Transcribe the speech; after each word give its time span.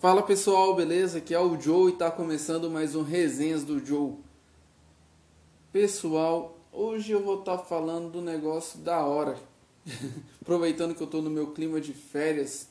Fala 0.00 0.22
pessoal, 0.22 0.74
beleza? 0.74 1.18
Aqui 1.18 1.34
é 1.34 1.38
o 1.38 1.60
Joe 1.60 1.92
e 1.92 1.94
tá 1.94 2.10
começando 2.10 2.70
mais 2.70 2.94
um 2.94 3.02
Resenhas 3.02 3.64
do 3.64 3.84
Joe. 3.84 4.14
Pessoal, 5.70 6.56
hoje 6.72 7.12
eu 7.12 7.22
vou 7.22 7.40
estar 7.40 7.58
tá 7.58 7.64
falando 7.64 8.10
do 8.10 8.22
negócio 8.22 8.78
da 8.78 9.04
hora. 9.04 9.36
Aproveitando 10.40 10.94
que 10.94 11.02
eu 11.02 11.06
tô 11.06 11.20
no 11.20 11.28
meu 11.28 11.48
clima 11.48 11.82
de 11.82 11.92
férias. 11.92 12.66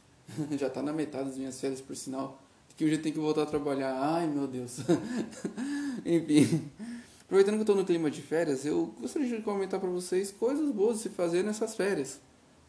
Já 0.56 0.70
tá 0.70 0.80
na 0.80 0.90
metade 0.90 1.28
das 1.28 1.36
minhas 1.36 1.60
férias, 1.60 1.82
por 1.82 1.94
sinal. 1.94 2.40
Que 2.78 2.84
eu 2.84 3.02
tenho 3.02 3.14
que 3.14 3.20
voltar 3.20 3.42
a 3.42 3.46
trabalhar. 3.46 3.94
Ai, 4.00 4.26
meu 4.26 4.46
Deus. 4.46 4.78
Enfim. 6.02 6.66
Aproveitando 7.20 7.56
que 7.56 7.60
eu 7.60 7.66
tô 7.66 7.74
no 7.74 7.84
clima 7.84 8.10
de 8.10 8.22
férias, 8.22 8.64
eu 8.64 8.86
gostaria 8.98 9.28
de 9.28 9.42
comentar 9.42 9.78
para 9.78 9.90
vocês 9.90 10.30
coisas 10.32 10.70
boas 10.70 10.96
de 10.96 11.02
se 11.02 11.08
fazer 11.10 11.44
nessas 11.44 11.76
férias. 11.76 12.18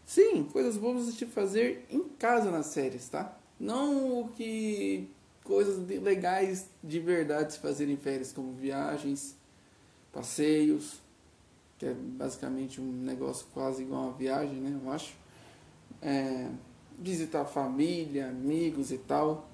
Sim, 0.06 0.44
coisas 0.52 0.76
boas 0.76 1.06
de 1.06 1.14
se 1.14 1.26
fazer 1.28 1.86
em 1.90 2.04
casa 2.20 2.52
nas 2.52 2.74
férias, 2.74 3.08
tá? 3.08 3.38
Não 3.62 4.22
o 4.22 4.30
que 4.30 5.08
coisas 5.44 5.88
legais 5.88 6.68
de 6.84 7.00
verdade 7.00 7.54
se 7.54 7.60
fazer 7.60 7.88
em 7.88 7.96
férias, 7.96 8.34
como 8.34 8.54
viagens, 8.54 9.36
passeios, 10.12 11.00
que 11.78 11.86
é 11.86 11.94
basicamente 11.94 12.82
um 12.82 12.92
negócio 12.92 13.46
quase 13.54 13.84
igual 13.84 14.06
uma 14.06 14.14
viagem, 14.14 14.56
né? 14.56 14.80
Eu 14.84 14.92
acho. 14.92 15.14
É, 16.02 16.50
visitar 16.98 17.46
família, 17.46 18.30
amigos 18.30 18.92
e 18.92 18.98
tal. 18.98 19.48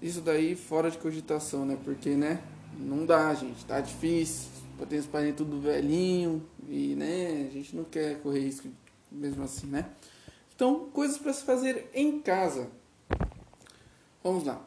Isso 0.00 0.20
daí 0.20 0.54
fora 0.54 0.92
de 0.92 0.98
cogitação, 0.98 1.66
né? 1.66 1.76
Porque, 1.84 2.10
né? 2.10 2.40
Não 2.78 3.04
dá, 3.04 3.34
gente. 3.34 3.64
Tá 3.64 3.80
difícil. 3.80 4.48
Tem 4.88 5.00
os 5.00 5.06
parentes 5.06 5.38
tudo 5.38 5.60
velhinho. 5.60 6.40
E, 6.68 6.94
né? 6.94 7.48
A 7.50 7.52
gente 7.52 7.74
não 7.74 7.82
quer 7.82 8.20
correr 8.22 8.40
risco 8.40 8.68
mesmo 9.10 9.42
assim, 9.42 9.66
né? 9.66 9.90
Então, 10.60 10.90
coisas 10.90 11.16
para 11.16 11.32
se 11.32 11.42
fazer 11.42 11.88
em 11.94 12.20
casa. 12.20 12.70
Vamos 14.22 14.44
lá. 14.44 14.62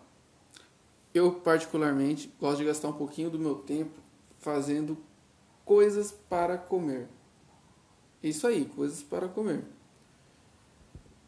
Eu, 1.14 1.34
particularmente, 1.34 2.34
gosto 2.40 2.58
de 2.58 2.66
gastar 2.66 2.88
um 2.88 2.94
pouquinho 2.94 3.30
do 3.30 3.38
meu 3.38 3.58
tempo 3.58 4.00
fazendo 4.40 4.98
coisas 5.64 6.12
para 6.12 6.58
comer. 6.58 7.08
Isso 8.24 8.48
aí, 8.48 8.66
coisas 8.66 9.04
para 9.04 9.28
comer. 9.28 9.64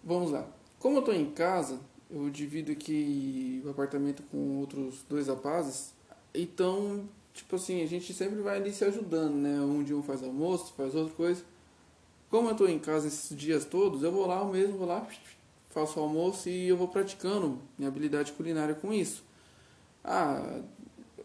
Vamos 0.04 0.31
lá. 0.31 0.48
Como 0.80 0.95
eu 0.95 1.02
estou 1.02 1.14
em 1.14 1.30
casa, 1.30 1.80
eu 2.09 2.28
divido 2.32 2.72
aqui 2.72 3.61
o 3.64 3.70
apartamento 3.70 4.23
com 4.32 4.58
outros 4.58 5.04
dois 5.08 5.28
rapazes. 5.28 5.94
Então, 6.34 7.08
tipo 7.36 7.56
assim, 7.56 7.84
a 7.84 7.86
gente 7.86 8.11
sempre 8.16 8.42
vai 8.42 8.58
ali 8.58 8.73
se 8.73 8.84
ajudando, 8.84 9.36
né? 9.36 9.61
Um 9.61 9.84
dia 9.84 9.95
um 9.95 10.02
faz 10.02 10.23
almoço, 10.23 10.73
faz 10.73 10.95
outra 10.95 11.14
coisa. 11.14 11.44
Como 12.36 12.50
eu 12.50 12.52
estou 12.52 12.67
em 12.67 12.78
casa 12.78 13.08
esses 13.08 13.33
dias 13.33 13.64
todos, 13.64 14.03
eu 14.03 14.11
vou 14.11 14.28
lá 14.28 14.39
eu 14.39 14.47
mesmo, 14.47 14.78
vou 14.78 14.86
lá, 14.86 15.08
faço 15.69 15.97
almoço 16.02 16.50
e 16.50 16.67
eu 16.67 16.75
vou 16.75 16.89
praticando 16.89 17.61
minha 17.77 17.88
habilidade 17.88 18.33
culinária 18.33 18.75
com 18.75 18.92
isso. 18.92 19.23
Ah, 20.03 20.59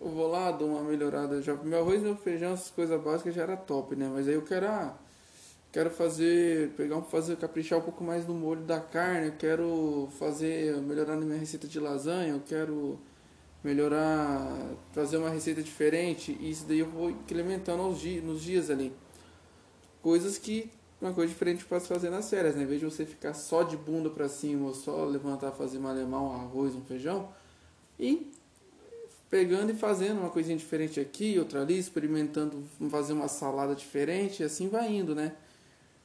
eu 0.00 0.08
vou 0.08 0.30
lá, 0.30 0.52
dou 0.52 0.69
uma 0.69 0.83
melhorada 0.84 1.42
já. 1.42 1.52
Meu 1.56 1.80
arroz, 1.80 2.00
meu 2.00 2.14
feijão, 2.14 2.52
essas 2.52 2.70
coisas 2.70 3.02
básicas 3.02 3.34
já 3.34 3.42
era 3.42 3.56
top, 3.56 3.97
né? 3.97 4.08
Mas 4.08 4.28
aí 4.28 4.34
eu 4.34 4.42
quero, 4.42 4.69
ah, 4.69 4.97
quero 5.72 5.91
fazer, 5.91 6.70
pegar 6.77 6.98
um, 6.98 7.02
fazer, 7.02 7.36
caprichar 7.39 7.80
um 7.80 7.83
pouco 7.83 8.05
mais 8.05 8.24
no 8.24 8.33
molho 8.33 8.62
da 8.62 8.78
carne, 8.78 9.27
eu 9.27 9.36
quero 9.36 10.08
fazer, 10.17 10.77
melhorar 10.77 11.17
na 11.17 11.27
minha 11.27 11.41
receita 11.41 11.67
de 11.67 11.80
lasanha, 11.80 12.34
eu 12.34 12.42
quero 12.47 13.00
melhorar, 13.64 14.77
fazer 14.92 15.17
uma 15.17 15.30
receita 15.30 15.61
diferente. 15.61 16.39
E 16.39 16.52
isso 16.52 16.67
daí 16.69 16.78
eu 16.78 16.86
vou 16.89 17.11
incrementando 17.11 17.83
aos 17.83 17.98
dias, 17.98 18.22
nos 18.22 18.41
dias 18.41 18.70
ali. 18.70 18.92
Coisas 20.00 20.39
que 20.39 20.70
uma 21.01 21.12
coisa 21.12 21.33
diferente 21.33 21.65
para 21.65 21.81
se 21.81 21.89
fazer 21.89 22.11
nas 22.11 22.29
férias, 22.29 22.55
né? 22.55 22.62
Em 22.62 22.67
vez 22.67 22.81
de 22.81 22.84
você 22.84 23.06
ficar 23.06 23.33
só 23.33 23.62
de 23.62 23.77
bunda 23.77 24.11
para 24.11 24.29
cima 24.29 24.67
ou 24.67 24.75
só 24.75 25.05
levantar, 25.05 25.53
fazer 25.53 25.79
malemar 25.79 26.23
um 26.23 26.33
arroz, 26.33 26.75
um 26.75 26.83
feijão, 26.83 27.33
e 27.98 28.31
pegando 29.31 29.70
e 29.70 29.75
fazendo 29.75 30.20
uma 30.20 30.31
coisinha 30.31 30.57
diferente 30.57 31.01
aqui, 31.01 31.39
outra 31.39 31.62
ali, 31.62 31.79
experimentando 31.79 32.63
fazer 32.91 33.13
uma 33.13 33.29
salada 33.29 33.74
diferente, 33.74 34.42
e 34.42 34.45
assim 34.45 34.69
vai 34.69 34.92
indo, 34.92 35.14
né? 35.14 35.35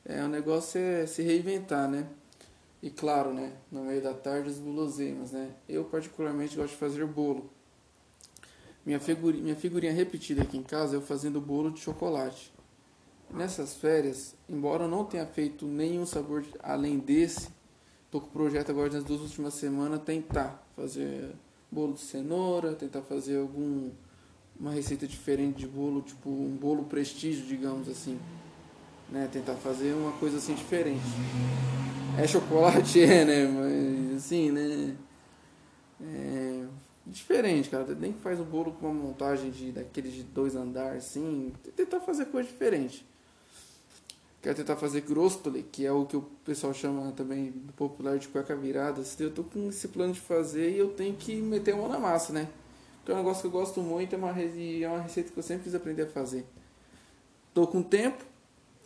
É, 0.06 0.24
o 0.24 0.28
negócio 0.28 0.80
é 0.80 1.06
se 1.08 1.24
reinventar, 1.24 1.90
né? 1.90 2.08
E 2.82 2.92
claro, 2.92 3.34
né? 3.34 3.54
No 3.72 3.84
meio 3.84 4.02
da 4.02 4.14
tarde, 4.14 4.50
os 4.50 4.60
guloseimas, 4.60 5.32
né? 5.32 5.50
Eu 5.68 5.86
particularmente 5.86 6.56
gosto 6.56 6.74
de 6.74 6.78
fazer 6.78 7.04
bolo. 7.06 7.50
Minha 8.86 9.00
figurinha, 9.00 9.44
minha 9.44 9.56
figurinha 9.56 9.92
repetida 9.92 10.44
aqui 10.44 10.58
em 10.58 10.64
casa 10.64 10.96
é 10.96 10.98
eu 10.98 11.02
fazendo 11.02 11.42
bolo 11.42 11.72
de 11.72 11.80
chocolate. 11.80 12.54
Nessas 13.34 13.76
férias, 13.76 14.36
embora 14.48 14.84
eu 14.84 14.88
não 14.88 15.04
tenha 15.04 15.26
feito 15.26 15.66
nenhum 15.66 16.06
sabor 16.06 16.46
além 16.64 17.00
desse, 17.00 17.50
tô 18.10 18.22
com 18.22 18.28
o 18.28 18.32
projeto 18.32 18.70
agora 18.70 18.94
nas 18.94 19.04
duas 19.04 19.22
últimas 19.22 19.56
semanas 19.56 20.02
tentar 20.04 20.64
fazer 20.76 21.34
bolo 21.72 21.94
de 21.94 22.02
cenoura, 22.02 22.74
tentar 22.74 23.02
fazer 23.02 23.38
algum 23.38 23.92
uma 24.58 24.72
receita 24.72 25.06
diferente 25.06 25.58
de 25.58 25.68
bolo, 25.68 26.02
tipo 26.02 26.30
um 26.30 26.56
bolo 26.56 26.86
prestígio, 26.86 27.46
digamos 27.46 27.90
assim. 27.90 28.18
Né, 29.10 29.30
tentar 29.32 29.56
fazer 29.56 29.94
uma 29.94 30.14
coisa 30.14 30.38
assim 30.38 30.56
diferente. 30.56 31.04
É 32.18 32.26
chocolate, 32.26 33.02
é, 33.04 33.26
né? 33.26 33.48
Mas 33.48 34.18
assim, 34.18 34.50
né? 34.50 34.96
É 36.02 36.66
diferente, 37.06 37.70
cara. 37.70 37.94
Nem 37.94 38.14
faz 38.14 38.40
o 38.40 38.44
bolo 38.44 38.72
com 38.72 38.88
uma 38.88 38.94
montagem 38.94 39.52
de 39.52 39.72
daqueles 39.72 40.14
de 40.14 40.24
dois 40.24 40.56
andares, 40.56 41.06
assim. 41.06 41.54
Tentar 41.76 42.00
fazer 42.00 42.26
coisa 42.26 42.50
diferente. 42.50 43.06
Quero 44.46 44.58
tentar 44.58 44.76
fazer 44.76 45.02
grostole, 45.02 45.64
que 45.64 45.88
é 45.88 45.92
o 45.92 46.06
que 46.06 46.16
o 46.16 46.22
pessoal 46.22 46.72
chama 46.72 47.12
também 47.14 47.52
popular 47.76 48.20
de 48.20 48.28
cueca 48.28 48.56
virada. 48.56 49.02
Eu 49.18 49.32
tô 49.32 49.44
com 49.44 49.70
esse 49.70 49.88
plano 49.88 50.14
de 50.14 50.20
fazer 50.20 50.70
e 50.70 50.78
eu 50.78 50.90
tenho 50.90 51.16
que 51.16 51.34
meter 51.38 51.74
a 51.74 51.78
mão 51.78 51.90
na 51.90 51.98
massa, 51.98 52.32
né? 52.32 52.48
Porque 52.98 53.12
é 53.12 53.16
um 53.16 53.18
negócio 53.18 53.42
que 53.42 53.48
eu 53.48 53.52
gosto 53.52 53.82
muito, 53.82 54.14
é 54.14 54.18
uma, 54.20 54.30
é 54.30 54.88
uma 54.88 55.02
receita 55.02 55.32
que 55.32 55.40
eu 55.40 55.42
sempre 55.42 55.64
quis 55.64 55.74
aprender 55.74 56.04
a 56.04 56.06
fazer. 56.06 56.46
Tô 57.56 57.66
com 57.66 57.82
tempo, 57.82 58.24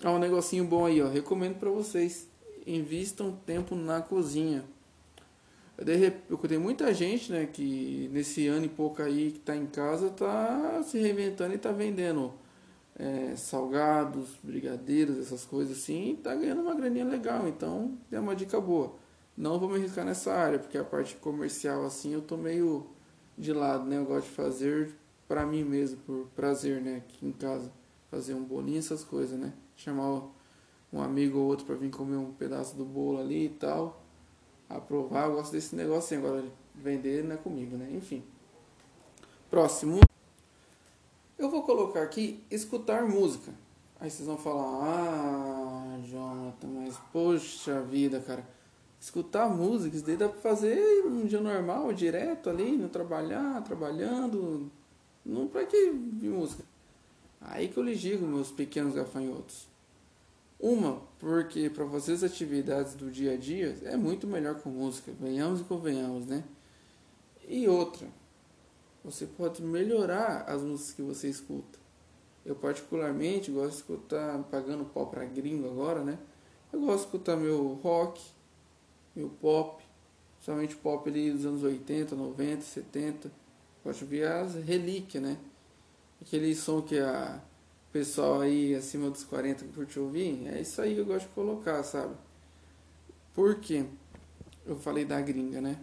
é 0.02 0.08
um 0.08 0.18
negocinho 0.18 0.64
bom 0.64 0.86
aí, 0.86 1.02
ó. 1.02 1.10
Recomendo 1.10 1.60
para 1.60 1.70
vocês. 1.70 2.26
Invistam 2.66 3.38
tempo 3.46 3.76
na 3.76 4.02
cozinha. 4.02 4.64
Eu 5.78 6.38
tenho 6.38 6.62
muita 6.62 6.94
gente, 6.94 7.34
né, 7.34 7.46
que 7.52 8.10
nesse 8.14 8.48
ano 8.48 8.66
e 8.66 8.70
pouco 8.70 9.02
aí 9.02 9.34
que 9.34 9.40
tá 9.40 9.58
em 9.58 9.66
casa, 9.66 10.10
tá 10.10 10.82
se 10.84 10.98
reinventando 11.00 11.54
e 11.54 11.58
tá 11.58 11.74
vendendo 11.74 12.34
é, 13.00 13.34
salgados, 13.38 14.38
brigadeiros, 14.44 15.18
essas 15.18 15.46
coisas 15.46 15.78
assim, 15.78 16.12
e 16.12 16.18
tá 16.18 16.36
ganhando 16.36 16.62
uma 16.62 16.76
graninha 16.76 17.06
legal. 17.06 17.48
Então 17.48 17.98
é 18.12 18.20
uma 18.20 18.36
dica 18.36 18.60
boa. 18.60 18.94
Não 19.38 19.58
vou 19.58 19.70
me 19.70 19.76
arriscar 19.76 20.04
nessa 20.04 20.34
área, 20.34 20.60
porque 20.60 20.78
a 20.78 20.84
parte 20.84 21.16
comercial 21.16 21.86
assim 21.86 22.14
eu 22.14 22.22
tô 22.22 22.36
meio 22.36 22.88
de 23.38 23.54
lado, 23.54 23.86
né? 23.86 23.98
Eu 23.98 24.06
gosto 24.06 24.28
de 24.28 24.34
fazer 24.34 24.94
para 25.30 25.46
mim 25.46 25.64
mesmo, 25.64 25.98
por 26.02 26.28
prazer, 26.36 26.82
né? 26.82 26.98
Aqui 26.98 27.26
em 27.26 27.32
casa. 27.32 27.72
Fazer 28.12 28.34
um 28.34 28.44
bolinho, 28.44 28.80
essas 28.80 29.04
coisas, 29.04 29.40
né? 29.40 29.54
Chamar 29.78 30.24
um 30.92 31.02
amigo 31.02 31.38
ou 31.38 31.46
outro 31.46 31.66
para 31.66 31.76
vir 31.76 31.90
comer 31.90 32.18
um 32.18 32.34
pedaço 32.34 32.76
do 32.76 32.84
bolo 32.84 33.20
ali 33.20 33.46
e 33.46 33.50
tal. 33.50 34.04
Aprovar, 34.68 35.30
eu 35.30 35.36
gosto 35.36 35.54
desse 35.54 35.76
negócio 35.76 36.18
assim. 36.18 36.26
Agora, 36.26 36.44
vender 36.76 37.24
não 37.24 37.36
é 37.36 37.38
comigo, 37.38 37.78
né? 37.78 37.90
Enfim. 37.94 38.24
Próximo. 39.50 40.09
Eu 41.40 41.50
vou 41.50 41.64
colocar 41.64 42.02
aqui 42.02 42.44
escutar 42.52 43.08
música. 43.08 43.54
Aí 43.98 44.12
vocês 44.12 44.28
vão 44.28 44.38
falar, 44.38 44.84
ah, 44.84 46.00
Jonathan, 46.06 46.68
mas 46.68 46.98
poxa 47.14 47.82
vida, 47.82 48.20
cara. 48.20 48.46
Escutar 49.00 49.48
música, 49.48 49.96
isso 49.96 50.06
daí 50.06 50.18
dá 50.18 50.28
pra 50.28 50.42
fazer 50.42 50.78
um 51.06 51.26
dia 51.26 51.40
normal, 51.40 51.94
direto 51.94 52.50
ali, 52.50 52.76
não 52.76 52.90
trabalhar, 52.90 53.64
trabalhando. 53.64 54.70
Não 55.26 55.48
pra 55.48 55.66
que 55.66 55.90
música? 55.92 56.66
Aí 57.40 57.70
que 57.70 57.78
eu 57.78 57.84
lhes 57.84 58.02
digo, 58.02 58.28
meus 58.28 58.52
pequenos 58.52 58.94
gafanhotos. 58.94 59.66
Uma, 60.60 61.02
porque 61.20 61.70
para 61.70 61.86
vocês 61.86 62.22
atividades 62.22 62.96
do 62.96 63.10
dia 63.10 63.36
a 63.36 63.38
dia 63.38 63.78
é 63.84 63.96
muito 63.96 64.28
melhor 64.28 64.56
com 64.56 64.70
música, 64.70 65.10
venhamos 65.18 65.62
e 65.62 65.64
convenhamos, 65.64 66.26
né? 66.26 66.44
E 67.48 67.66
outra, 67.70 68.08
você 69.04 69.26
pode 69.26 69.62
melhorar 69.62 70.44
as 70.48 70.62
músicas 70.62 70.94
que 70.94 71.02
você 71.02 71.30
escuta. 71.30 71.80
Eu 72.46 72.56
particularmente 72.56 73.52
gosto 73.52 73.72
de 73.72 73.76
escutar, 73.78 74.38
pagando 74.44 74.86
pau 74.86 75.08
para 75.08 75.26
gringo 75.26 75.68
agora, 75.68 76.04
né? 76.04 76.18
Eu 76.72 76.82
gosto 76.82 77.00
de 77.00 77.06
escutar 77.06 77.36
meu 77.36 77.80
rock, 77.84 78.22
meu 79.16 79.30
pop, 79.30 79.84
somente 80.40 80.76
pop 80.76 81.10
ali 81.10 81.32
dos 81.32 81.46
anos 81.46 81.64
80, 81.64 82.16
90, 82.16 82.62
70. 82.62 83.32
Gosto 83.84 84.00
de 84.00 84.06
ver 84.06 84.28
as 84.28 84.56
relíquias, 84.56 85.24
né? 85.24 85.38
Aquele 86.22 86.54
som 86.56 86.82
que 86.82 87.00
a 87.00 87.42
pessoal 87.92 88.42
aí 88.42 88.76
acima 88.76 89.10
dos 89.10 89.24
40 89.24 89.66
que 89.66 89.74
curte 89.74 90.00
ouvir, 90.00 90.48
é 90.48 90.62
isso 90.62 90.82
aí 90.82 90.94
que 90.94 91.02
eu 91.02 91.06
gosto 91.06 91.28
de 91.28 91.34
colocar, 91.34 91.82
sabe? 91.84 92.16
Por 93.34 93.56
quê? 93.56 93.86
Eu 94.66 94.78
falei 94.78 95.06
da 95.06 95.20
gringa, 95.22 95.62
né? 95.62 95.80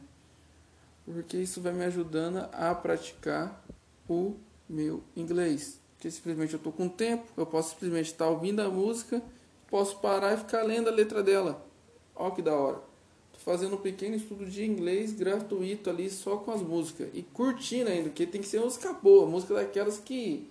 Porque 1.12 1.37
isso 1.37 1.61
vai 1.61 1.73
me 1.73 1.85
ajudando 1.85 2.49
a 2.53 2.75
praticar 2.75 3.64
o 4.08 4.35
meu 4.69 5.03
inglês. 5.17 5.81
Porque 5.94 6.11
simplesmente 6.11 6.53
eu 6.53 6.58
estou 6.58 6.73
com 6.73 6.88
tempo, 6.88 7.25
eu 7.37 7.47
posso 7.47 7.70
simplesmente 7.70 8.06
estar 8.06 8.29
ouvindo 8.29 8.61
a 8.61 8.69
música, 8.69 9.23
posso 9.69 9.99
parar 10.00 10.35
e 10.35 10.38
ficar 10.38 10.62
lendo 10.62 10.88
a 10.88 10.93
letra 10.93 11.23
dela. 11.23 11.64
Olha 12.14 12.35
que 12.35 12.43
da 12.43 12.55
hora. 12.55 12.82
fazendo 13.38 13.76
um 13.76 13.81
pequeno 13.81 14.17
estudo 14.17 14.44
de 14.47 14.64
inglês 14.64 15.12
gratuito 15.12 15.88
ali 15.88 16.11
só 16.11 16.37
com 16.38 16.50
as 16.50 16.61
músicas 16.61 17.08
e 17.14 17.23
curtindo 17.23 17.88
ainda, 17.88 18.08
porque 18.08 18.26
tem 18.26 18.41
que 18.41 18.49
ser 18.49 18.61
música 18.61 18.93
boa, 18.93 19.26
música 19.26 19.55
daquelas 19.55 19.99
que 19.99 20.50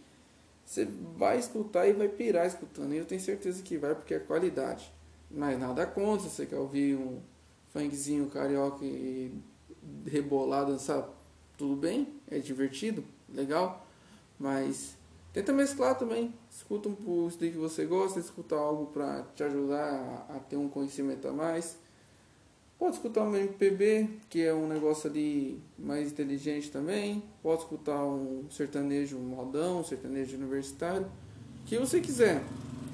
você 0.66 0.88
vai 1.18 1.38
escutar 1.38 1.88
e 1.88 1.94
vai 1.94 2.08
pirar 2.08 2.48
escutando. 2.48 2.94
E 2.94 2.98
eu 2.98 3.06
tenho 3.06 3.22
certeza 3.22 3.62
que 3.62 3.78
vai 3.78 3.94
porque 3.94 4.14
é 4.14 4.20
qualidade. 4.20 4.92
Mas 5.30 5.60
nada 5.60 5.86
contra, 5.86 6.30
você 6.30 6.46
quer 6.46 6.58
ouvir 6.58 6.96
um 6.96 7.20
funkzinho 7.72 8.28
carioca 8.28 8.86
e 8.86 9.32
rebolar, 10.06 10.66
dançar, 10.66 11.10
tudo 11.58 11.76
bem, 11.76 12.08
é 12.30 12.40
divertido, 12.40 13.04
legal, 13.34 13.86
mas 14.40 14.98
tenta 15.34 15.54
mesclar 15.54 15.98
também. 15.98 16.34
Escuta 16.50 16.90
um 16.90 16.96
pouco 16.96 17.38
que 17.38 17.50
você 17.52 17.86
gosta, 17.86 18.20
escuta 18.20 18.56
algo 18.56 18.88
para 18.88 19.24
te 19.36 19.44
ajudar 19.44 20.26
a, 20.30 20.36
a, 20.36 20.40
ter 20.40 20.58
um 20.58 20.68
conhecimento 20.68 21.28
a 21.28 21.34
mais. 21.34 21.78
Pode 22.78 22.98
escutar 22.98 23.24
um 23.24 23.36
MPB, 23.36 24.10
que 24.30 24.42
é 24.42 24.54
um 24.54 24.68
negócio 24.68 25.10
ali 25.10 25.62
mais 25.80 26.12
inteligente 26.12 26.70
também. 26.70 27.24
Pode 27.42 27.62
escutar 27.62 28.04
um 28.06 28.46
sertanejo 28.52 29.18
modão, 29.18 29.80
um 29.80 29.84
sertanejo 29.84 30.36
universitário, 30.36 31.08
que 31.66 31.78
você 31.78 32.02
quiser. 32.02 32.44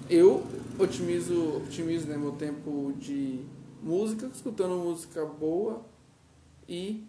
Eu 0.07 0.43
otimizo, 0.77 1.57
otimizo 1.57 2.07
né, 2.07 2.15
meu 2.15 2.33
tempo 2.33 2.93
de 2.99 3.39
música, 3.81 4.29
escutando 4.33 4.75
música 4.75 5.25
boa 5.25 5.83
e 6.71 7.03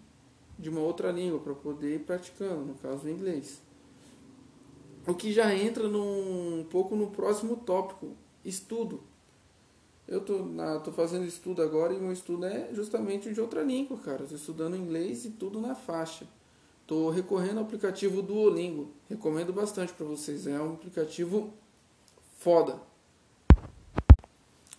de 0.59 0.69
uma 0.69 0.81
outra 0.81 1.13
língua 1.13 1.39
para 1.39 1.55
poder 1.55 1.95
ir 1.95 2.01
praticando, 2.01 2.65
no 2.65 2.75
caso 2.75 3.07
o 3.07 3.09
inglês. 3.09 3.63
O 5.07 5.15
que 5.15 5.33
já 5.33 5.55
entra 5.55 5.89
num, 5.89 6.61
um 6.61 6.65
pouco 6.65 6.97
no 6.97 7.13
próximo 7.13 7.57
tópico, 7.57 8.17
estudo. 8.45 9.01
Eu 10.07 10.21
tô, 10.21 10.39
na, 10.39 10.81
tô 10.81 10.91
fazendo 10.91 11.25
estudo 11.25 11.63
agora 11.63 11.95
e 11.95 11.99
meu 11.99 12.13
estudo 12.13 12.45
é 12.45 12.75
justamente 12.75 13.33
de 13.33 13.41
outra 13.41 13.63
língua, 13.63 13.97
cara. 13.99 14.25
Estou 14.25 14.37
estudando 14.37 14.77
inglês 14.77 15.25
e 15.25 15.31
tudo 15.31 15.61
na 15.61 15.77
faixa. 15.77 16.27
Tô 16.85 17.09
recorrendo 17.09 17.59
ao 17.59 17.65
aplicativo 17.65 18.21
Duolingo. 18.21 18.91
Recomendo 19.09 19.53
bastante 19.53 19.93
para 19.93 20.05
vocês. 20.05 20.47
É 20.49 20.61
um 20.61 20.75
aplicativo 20.75 21.53
foda. 22.39 22.81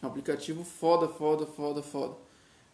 Aplicativo 0.02 0.66
foda, 0.66 1.08
foda, 1.08 1.46
foda, 1.46 1.82
foda. 1.82 2.23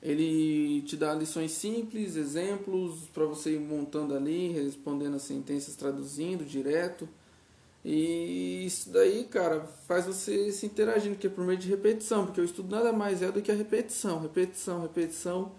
Ele 0.02 0.82
te 0.84 0.96
dá 0.96 1.14
lições 1.14 1.52
simples, 1.52 2.16
exemplos 2.16 3.10
para 3.14 3.26
você 3.26 3.56
ir 3.56 3.60
montando 3.60 4.16
ali, 4.16 4.50
respondendo 4.50 5.16
as 5.16 5.24
sentenças, 5.24 5.76
traduzindo 5.76 6.46
direto. 6.46 7.08
E 7.84 8.66
isso 8.66 8.90
daí, 8.90 9.26
cara, 9.26 9.62
faz 9.88 10.06
você 10.06 10.52
se 10.52 10.66
interagindo, 10.66 11.16
que 11.18 11.28
é 11.28 11.30
por 11.30 11.46
meio 11.46 11.58
de 11.60 11.68
repetição, 11.68 12.26
porque 12.26 12.42
o 12.42 12.46
estudo 12.46 12.74
nada 12.74 12.92
mais 12.94 13.22
é 13.22 13.32
do 13.32 13.42
que 13.42 13.52
a 13.52 13.56
repetição, 13.56 14.20
repetição, 14.22 14.82
repetição, 14.82 15.52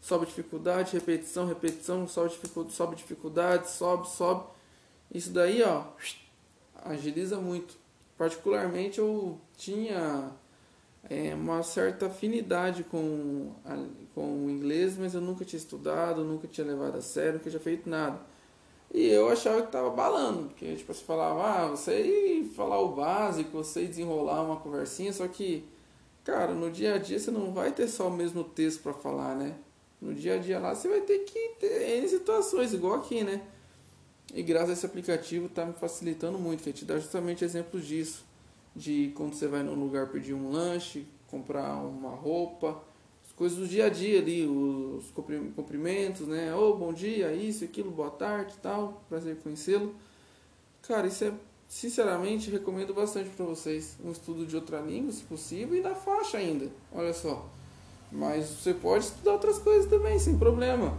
sobe 0.00 0.26
dificuldade, 0.26 0.92
repetição, 0.92 1.46
repetição, 1.46 2.06
sobe 2.06 2.30
dificuldade, 2.30 2.74
sobe 2.74 2.96
dificuldade, 2.96 3.70
sobe, 3.70 4.08
sobe. 4.08 4.44
Isso 5.12 5.30
daí, 5.30 5.62
ó, 5.62 5.84
agiliza 6.84 7.38
muito. 7.38 7.76
Particularmente 8.16 8.98
eu 8.98 9.40
tinha 9.56 10.30
é, 11.10 11.34
uma 11.34 11.62
certa 11.62 12.06
afinidade 12.06 12.84
com, 12.84 13.52
a, 13.64 13.76
com 14.14 14.46
o 14.46 14.50
inglês, 14.50 14.96
mas 14.96 15.14
eu 15.14 15.20
nunca 15.20 15.44
tinha 15.44 15.58
estudado, 15.58 16.24
nunca 16.24 16.48
tinha 16.48 16.66
levado 16.66 16.96
a 16.96 17.02
sério, 17.02 17.34
nunca 17.34 17.50
tinha 17.50 17.60
feito 17.60 17.88
nada. 17.88 18.20
E 18.92 19.08
eu 19.08 19.28
achava 19.28 19.60
que 19.60 19.68
estava 19.68 19.90
balando, 19.90 20.48
porque 20.48 20.74
tipo, 20.76 20.92
você 20.94 21.04
falava, 21.04 21.42
ah, 21.42 21.68
você 21.68 22.00
ir 22.00 22.44
falar 22.54 22.80
o 22.80 22.94
básico, 22.94 23.50
você 23.50 23.86
desenrolar 23.86 24.42
uma 24.42 24.56
conversinha, 24.56 25.12
só 25.12 25.26
que, 25.26 25.64
cara, 26.22 26.54
no 26.54 26.70
dia 26.70 26.94
a 26.94 26.98
dia 26.98 27.18
você 27.18 27.30
não 27.30 27.52
vai 27.52 27.72
ter 27.72 27.88
só 27.88 28.08
o 28.08 28.12
mesmo 28.12 28.44
texto 28.44 28.82
para 28.82 28.94
falar, 28.94 29.34
né? 29.34 29.56
No 30.00 30.14
dia 30.14 30.34
a 30.34 30.38
dia 30.38 30.58
lá 30.58 30.74
você 30.74 30.88
vai 30.88 31.00
ter 31.00 31.20
que 31.20 31.56
ter 31.58 31.98
N 31.98 32.08
situações, 32.08 32.72
igual 32.72 32.94
aqui, 32.94 33.24
né? 33.24 33.42
E 34.32 34.42
graças 34.42 34.70
a 34.70 34.72
esse 34.74 34.86
aplicativo 34.86 35.48
tá 35.48 35.66
me 35.66 35.72
facilitando 35.74 36.38
muito, 36.38 36.62
que 36.62 36.72
te 36.72 36.84
dá 36.84 36.98
justamente 36.98 37.44
exemplos 37.44 37.84
disso 37.84 38.24
de 38.74 39.12
quando 39.14 39.34
você 39.34 39.46
vai 39.46 39.62
num 39.62 39.74
lugar 39.74 40.08
pedir 40.08 40.34
um 40.34 40.50
lanche, 40.50 41.06
comprar 41.28 41.76
uma 41.76 42.10
roupa, 42.10 42.82
as 43.24 43.32
coisas 43.32 43.58
do 43.58 43.66
dia 43.66 43.86
a 43.86 43.88
dia 43.88 44.20
ali, 44.20 44.46
os 44.46 45.10
cumprimentos, 45.10 46.26
né? 46.26 46.54
Ô, 46.54 46.70
oh, 46.70 46.76
bom 46.76 46.92
dia, 46.92 47.32
isso, 47.32 47.64
aquilo, 47.64 47.90
boa 47.90 48.10
tarde, 48.10 48.54
tal, 48.62 49.04
prazer 49.08 49.36
conhecê-lo. 49.42 49.94
Cara, 50.82 51.06
isso 51.06 51.24
é, 51.24 51.32
sinceramente, 51.68 52.50
recomendo 52.50 52.92
bastante 52.92 53.30
para 53.30 53.44
vocês. 53.46 53.96
Um 54.04 54.10
estudo 54.10 54.44
de 54.46 54.54
outra 54.54 54.80
língua, 54.80 55.12
se 55.12 55.22
possível, 55.22 55.76
e 55.76 55.80
na 55.80 55.94
faixa 55.94 56.38
ainda, 56.38 56.70
olha 56.92 57.12
só. 57.12 57.48
Mas 58.12 58.46
você 58.46 58.74
pode 58.74 59.04
estudar 59.04 59.32
outras 59.32 59.58
coisas 59.58 59.90
também, 59.90 60.18
sem 60.18 60.38
problema. 60.38 60.98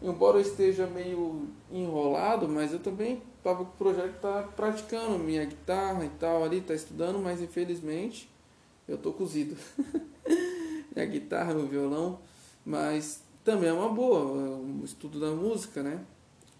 Embora 0.00 0.36
eu 0.36 0.42
esteja 0.42 0.86
meio 0.86 1.48
enrolado, 1.70 2.48
mas 2.48 2.72
eu 2.72 2.78
também 2.78 3.22
estava 3.38 3.64
com 3.64 3.70
o 3.70 3.76
projeto 3.76 4.20
tá 4.20 4.42
praticando 4.54 5.18
minha 5.18 5.44
guitarra 5.44 6.04
e 6.04 6.10
tal 6.10 6.44
ali, 6.44 6.60
tá 6.60 6.74
estudando, 6.74 7.18
mas 7.18 7.40
infelizmente 7.40 8.28
eu 8.86 8.98
tô 8.98 9.12
cozido. 9.12 9.56
a 10.94 11.04
guitarra, 11.04 11.54
o 11.54 11.66
violão, 11.66 12.18
mas 12.64 13.22
também 13.44 13.68
é 13.68 13.72
uma 13.72 13.88
boa, 13.88 14.24
o 14.24 14.82
estudo 14.84 15.20
da 15.20 15.30
música, 15.30 15.82
né? 15.82 16.00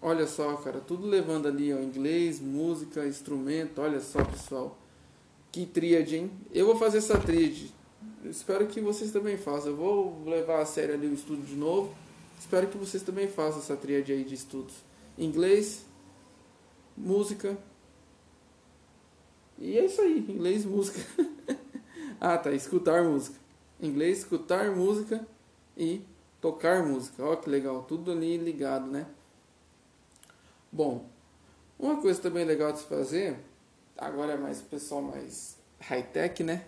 Olha 0.01 0.27
só, 0.27 0.55
cara, 0.57 0.79
tudo 0.79 1.07
levando 1.07 1.47
ali 1.47 1.71
ao 1.71 1.81
inglês, 1.81 2.39
música, 2.39 3.05
instrumento, 3.05 3.81
olha 3.81 3.99
só, 3.99 4.23
pessoal. 4.23 4.77
Que 5.51 5.65
tríade, 5.65 6.17
hein? 6.17 6.31
Eu 6.53 6.67
vou 6.67 6.75
fazer 6.75 6.99
essa 6.99 7.17
tríade. 7.17 7.73
Espero 8.25 8.67
que 8.67 8.79
vocês 8.79 9.11
também 9.11 9.37
façam. 9.37 9.71
Eu 9.71 9.75
vou 9.75 10.23
levar 10.25 10.61
a 10.61 10.65
sério 10.65 10.93
ali 10.93 11.07
o 11.07 11.13
estudo 11.13 11.41
de 11.41 11.55
novo. 11.55 11.93
Espero 12.37 12.67
que 12.67 12.77
vocês 12.77 13.03
também 13.03 13.27
façam 13.27 13.59
essa 13.59 13.75
tríade 13.75 14.11
aí 14.11 14.23
de 14.23 14.35
estudos. 14.35 14.75
Inglês, 15.17 15.85
música. 16.95 17.57
E 19.57 19.77
é 19.77 19.85
isso 19.85 20.01
aí, 20.01 20.19
inglês, 20.19 20.63
música. 20.63 20.99
ah, 22.21 22.37
tá, 22.37 22.51
escutar 22.51 23.03
música. 23.03 23.37
Inglês, 23.81 24.19
escutar 24.19 24.75
música 24.75 25.25
e 25.75 26.01
tocar 26.39 26.85
música. 26.85 27.23
Ó, 27.23 27.35
que 27.35 27.49
legal, 27.49 27.83
tudo 27.83 28.11
ali 28.11 28.37
ligado, 28.37 28.87
né? 28.87 29.07
Bom, 30.71 31.09
uma 31.79 31.99
coisa 32.01 32.21
também 32.21 32.45
legal 32.45 32.71
de 32.71 32.79
se 32.79 32.85
fazer, 32.85 33.39
agora 33.97 34.33
é 34.33 34.37
mais 34.37 34.61
pessoal 34.61 35.01
mais 35.01 35.57
high-tech, 35.79 36.43
né? 36.43 36.65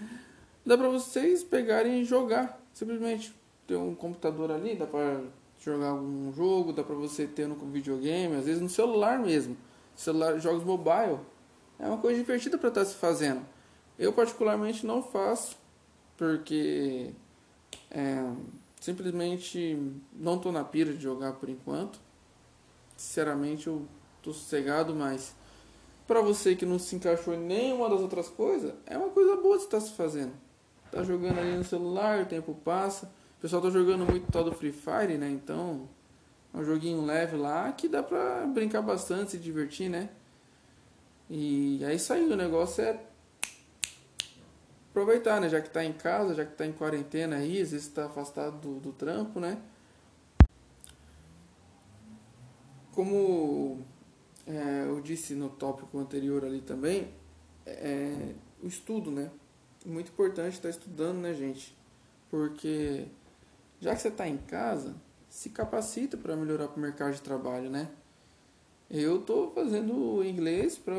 dá 0.64 0.76
pra 0.76 0.88
vocês 0.88 1.42
pegarem 1.42 2.02
e 2.02 2.04
jogar. 2.04 2.60
Simplesmente 2.74 3.34
ter 3.68 3.76
um 3.76 3.94
computador 3.94 4.50
ali, 4.50 4.74
dá 4.74 4.86
pra 4.86 5.20
jogar 5.60 5.90
algum 5.90 6.32
jogo, 6.32 6.72
dá 6.72 6.82
pra 6.82 6.94
você 6.94 7.26
ter 7.26 7.46
no 7.46 7.54
videogame, 7.54 8.34
às 8.34 8.46
vezes 8.46 8.62
no 8.62 8.68
celular 8.68 9.18
mesmo. 9.18 9.56
Celular, 9.94 10.38
jogos 10.38 10.64
mobile. 10.64 11.20
É 11.78 11.86
uma 11.86 11.98
coisa 11.98 12.18
divertida 12.18 12.56
para 12.56 12.70
estar 12.70 12.80
tá 12.80 12.86
se 12.86 12.94
fazendo. 12.94 13.44
Eu 13.98 14.12
particularmente 14.12 14.86
não 14.86 15.02
faço, 15.02 15.56
porque 16.16 17.12
é, 17.90 18.24
simplesmente 18.80 19.78
não 20.14 20.36
estou 20.36 20.50
na 20.50 20.64
pira 20.64 20.92
de 20.92 21.00
jogar 21.00 21.34
por 21.34 21.50
enquanto. 21.50 22.00
Sinceramente 22.96 23.66
eu 23.66 23.86
tô 24.22 24.32
sossegado, 24.32 24.94
mas 24.94 25.34
para 26.06 26.22
você 26.22 26.56
que 26.56 26.64
não 26.64 26.78
se 26.78 26.96
encaixou 26.96 27.34
em 27.34 27.38
nenhuma 27.38 27.90
das 27.90 28.00
outras 28.00 28.28
coisas, 28.28 28.72
é 28.86 28.96
uma 28.96 29.10
coisa 29.10 29.36
boa 29.36 29.58
de 29.58 29.64
estar 29.64 29.78
tá 29.78 29.84
se 29.84 29.92
fazendo. 29.92 30.32
Tá 30.90 31.02
jogando 31.02 31.38
ali 31.38 31.54
no 31.56 31.64
celular, 31.64 32.22
o 32.22 32.26
tempo 32.26 32.54
passa. 32.64 33.12
O 33.38 33.40
pessoal 33.40 33.62
tá 33.62 33.70
jogando 33.70 34.04
muito 34.04 34.30
tal 34.32 34.42
do 34.42 34.52
Free 34.52 34.72
Fire, 34.72 35.16
né? 35.16 35.30
Então, 35.30 35.88
é 36.52 36.58
um 36.58 36.64
joguinho 36.64 37.04
leve 37.04 37.36
lá 37.36 37.70
que 37.70 37.88
dá 37.88 38.02
pra 38.02 38.44
brincar 38.46 38.82
bastante, 38.82 39.30
se 39.30 39.38
divertir, 39.38 39.88
né? 39.88 40.10
E 41.30 41.80
aí, 41.84 41.98
o 42.32 42.36
negócio 42.36 42.82
é 42.82 43.00
aproveitar, 44.90 45.40
né? 45.40 45.48
Já 45.48 45.60
que 45.60 45.70
tá 45.70 45.84
em 45.84 45.92
casa, 45.92 46.34
já 46.34 46.44
que 46.44 46.56
tá 46.56 46.66
em 46.66 46.72
quarentena 46.72 47.36
aí, 47.36 47.60
às 47.60 47.70
vezes 47.70 47.86
tá 47.86 48.06
afastado 48.06 48.58
do, 48.58 48.80
do 48.80 48.92
trampo, 48.92 49.38
né? 49.38 49.62
Como 52.90 53.84
é, 54.48 54.84
eu 54.88 55.00
disse 55.00 55.34
no 55.34 55.48
tópico 55.48 55.96
anterior 55.96 56.44
ali 56.44 56.60
também, 56.60 57.14
é, 57.64 58.34
o 58.60 58.66
estudo, 58.66 59.12
né? 59.12 59.30
Muito 59.86 60.10
importante 60.10 60.54
estar 60.54 60.62
tá 60.62 60.70
estudando, 60.70 61.18
né, 61.18 61.32
gente? 61.34 61.76
Porque 62.28 63.06
já 63.80 63.94
que 63.94 64.02
você 64.02 64.08
está 64.08 64.28
em 64.28 64.36
casa, 64.36 64.94
se 65.28 65.50
capacita 65.50 66.16
para 66.16 66.36
melhorar 66.36 66.66
o 66.66 66.80
mercado 66.80 67.14
de 67.14 67.22
trabalho, 67.22 67.70
né? 67.70 67.88
Eu 68.90 69.20
estou 69.20 69.50
fazendo 69.50 70.24
inglês 70.24 70.78
para 70.78 70.94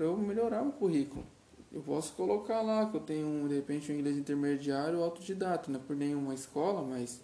eu 0.00 0.16
melhorar 0.16 0.62
o 0.62 0.72
currículo. 0.72 1.24
Eu 1.72 1.80
posso 1.82 2.12
colocar 2.14 2.60
lá 2.62 2.90
que 2.90 2.96
eu 2.96 3.00
tenho, 3.00 3.48
de 3.48 3.54
repente, 3.54 3.92
um 3.92 3.94
inglês 3.94 4.18
intermediário 4.18 5.00
autodidata, 5.02 5.70
não 5.70 5.78
é 5.78 5.82
por 5.82 5.94
nenhuma 5.94 6.34
escola, 6.34 6.82
mas 6.82 7.20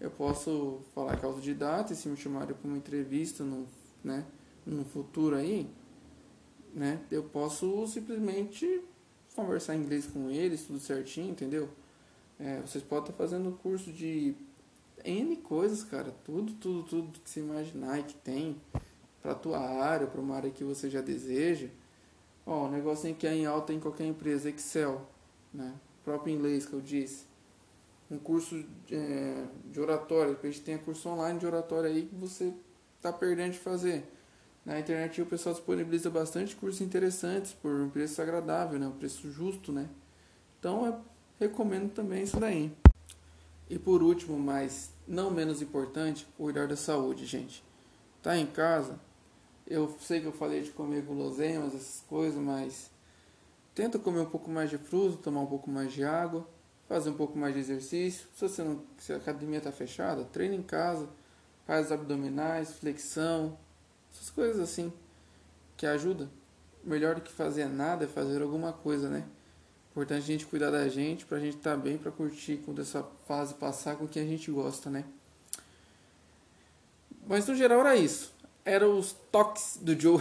eu 0.00 0.10
posso 0.10 0.80
falar 0.92 1.16
que 1.16 1.24
é 1.24 1.28
autodidata 1.28 1.92
e 1.92 1.96
se 1.96 2.08
me 2.08 2.16
chamarem 2.16 2.56
para 2.56 2.66
uma 2.66 2.76
entrevista 2.76 3.44
no, 3.44 3.68
né, 4.02 4.24
no 4.66 4.84
futuro 4.84 5.36
aí, 5.36 5.70
né, 6.74 7.00
eu 7.08 7.22
posso 7.22 7.86
simplesmente 7.86 8.82
conversar 9.36 9.76
inglês 9.76 10.06
com 10.06 10.28
eles, 10.28 10.64
tudo 10.64 10.80
certinho, 10.80 11.30
entendeu? 11.30 11.68
É, 12.38 12.60
vocês 12.60 12.82
podem 12.82 13.04
estar 13.04 13.16
fazendo 13.16 13.52
curso 13.62 13.92
de 13.92 14.34
N 15.04 15.36
coisas, 15.36 15.84
cara. 15.84 16.14
Tudo, 16.24 16.52
tudo, 16.54 16.82
tudo 16.82 17.20
que 17.20 17.28
você 17.28 17.40
imaginar 17.40 17.98
e 17.98 18.02
que 18.04 18.14
tem 18.14 18.60
para 19.22 19.34
tua 19.34 19.58
área, 19.58 20.06
para 20.06 20.20
uma 20.20 20.36
área 20.36 20.50
que 20.50 20.64
você 20.64 20.90
já 20.90 21.00
deseja. 21.00 21.68
Ó, 22.46 22.66
o 22.66 22.70
negocinho 22.70 23.14
que 23.14 23.26
é 23.26 23.34
em 23.34 23.46
alta 23.46 23.72
em 23.72 23.80
qualquer 23.80 24.04
empresa, 24.04 24.50
Excel, 24.50 25.00
né? 25.52 25.74
O 26.00 26.04
próprio 26.04 26.34
inglês 26.34 26.66
que 26.66 26.74
eu 26.74 26.80
disse. 26.80 27.24
Um 28.10 28.18
curso 28.18 28.62
de, 28.86 28.94
é, 28.94 29.46
de 29.70 29.80
oratória, 29.80 30.36
a 30.40 30.46
gente 30.46 30.60
tem 30.60 30.76
curso 30.76 31.08
online 31.08 31.38
de 31.38 31.46
oratória 31.46 31.88
aí 31.88 32.06
que 32.06 32.14
você 32.14 32.52
tá 33.00 33.12
perdendo 33.12 33.52
de 33.52 33.58
fazer. 33.58 34.04
Na 34.64 34.78
internet 34.78 35.20
o 35.20 35.26
pessoal 35.26 35.54
disponibiliza 35.54 36.10
bastante 36.10 36.56
cursos 36.56 36.80
interessantes 36.80 37.52
por 37.52 37.70
um 37.70 37.90
preço 37.90 38.20
agradável, 38.20 38.78
né? 38.78 38.86
Um 38.86 38.92
preço 38.92 39.30
justo, 39.30 39.72
né? 39.72 39.88
Então 40.58 40.86
eu 40.86 41.00
recomendo 41.38 41.92
também 41.92 42.22
isso 42.22 42.38
daí. 42.38 42.72
E 43.68 43.78
por 43.78 44.02
último, 44.02 44.38
mas 44.38 44.90
não 45.06 45.30
menos 45.30 45.62
importante, 45.62 46.26
cuidar 46.36 46.68
da 46.68 46.76
saúde, 46.76 47.26
gente. 47.26 47.64
Tá 48.22 48.36
em 48.36 48.46
casa? 48.46 48.98
Eu 49.66 49.96
sei 50.00 50.20
que 50.20 50.26
eu 50.26 50.32
falei 50.32 50.62
de 50.62 50.70
comer 50.70 51.02
guloseimas, 51.02 51.74
essas 51.74 52.04
coisas, 52.08 52.38
mas 52.38 52.90
tenta 53.74 53.98
comer 53.98 54.20
um 54.20 54.26
pouco 54.26 54.50
mais 54.50 54.68
de 54.68 54.78
fruta, 54.78 55.16
tomar 55.22 55.40
um 55.40 55.46
pouco 55.46 55.70
mais 55.70 55.92
de 55.92 56.04
água, 56.04 56.46
fazer 56.88 57.10
um 57.10 57.14
pouco 57.14 57.38
mais 57.38 57.54
de 57.54 57.60
exercício. 57.60 58.26
Se 58.34 58.48
você 58.48 58.62
não, 58.62 58.82
se 58.98 59.12
a 59.12 59.16
academia 59.16 59.58
está 59.58 59.72
fechada, 59.72 60.24
treina 60.24 60.54
em 60.54 60.62
casa, 60.62 61.08
faz 61.66 61.90
abdominais, 61.90 62.74
flexão, 62.74 63.58
essas 64.12 64.30
coisas 64.30 64.60
assim 64.60 64.92
que 65.76 65.86
ajuda. 65.86 66.28
Melhor 66.82 67.14
do 67.14 67.22
que 67.22 67.32
fazer 67.32 67.66
nada 67.66 68.04
é 68.04 68.08
fazer 68.08 68.42
alguma 68.42 68.72
coisa, 68.72 69.08
né? 69.08 69.24
Importante 69.94 70.24
a 70.24 70.26
gente 70.26 70.46
cuidar 70.46 70.72
da 70.72 70.88
gente, 70.88 71.24
pra 71.24 71.38
gente 71.38 71.56
estar 71.56 71.70
tá 71.70 71.76
bem, 71.76 71.96
pra 71.96 72.10
curtir 72.10 72.56
quando 72.64 72.82
essa 72.82 73.04
fase 73.28 73.54
passar 73.54 73.94
com 73.94 74.08
quem 74.08 74.24
a 74.24 74.26
gente 74.26 74.50
gosta, 74.50 74.90
né? 74.90 75.04
Mas 77.24 77.46
no 77.46 77.54
geral 77.54 77.78
era 77.78 77.94
isso. 77.94 78.34
Eram 78.64 78.98
os 78.98 79.12
toques 79.30 79.78
do 79.80 79.98
Joe. 79.98 80.18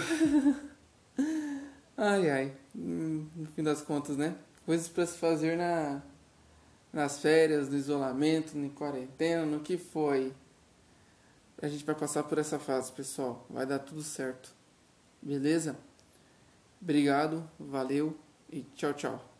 ai 1.97 2.29
ai. 2.29 2.53
Hum, 2.75 3.27
no 3.35 3.47
fim 3.47 3.63
das 3.63 3.81
contas, 3.81 4.15
né? 4.15 4.35
Coisas 4.63 4.87
para 4.87 5.07
se 5.07 5.17
fazer 5.17 5.57
na, 5.57 6.03
nas 6.93 7.17
férias, 7.17 7.67
no 7.67 7.75
isolamento, 7.75 8.55
na 8.55 8.69
quarentena, 8.69 9.43
no 9.43 9.59
que 9.59 9.75
foi. 9.75 10.31
A 11.59 11.67
gente 11.67 11.83
vai 11.83 11.95
passar 11.95 12.21
por 12.21 12.37
essa 12.37 12.59
fase, 12.59 12.91
pessoal. 12.91 13.43
Vai 13.49 13.65
dar 13.65 13.79
tudo 13.79 14.03
certo. 14.03 14.53
Beleza? 15.19 15.75
Obrigado, 16.79 17.49
valeu 17.59 18.15
e 18.51 18.61
tchau, 18.75 18.93
tchau. 18.93 19.32